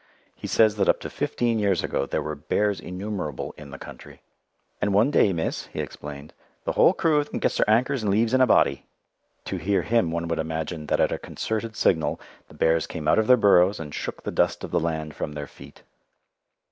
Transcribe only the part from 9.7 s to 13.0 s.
him one would imagine that at a concerted signal the bears